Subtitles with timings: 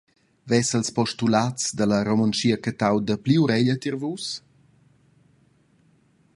[0.51, 4.25] Vessen ils postulats dalla Romontschia cattau dapli ureglia tier Vus?